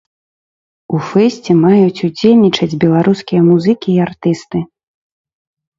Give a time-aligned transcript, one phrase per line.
[0.95, 4.59] У фэсце маюць удзельнічаць беларускія музыкі і артысты.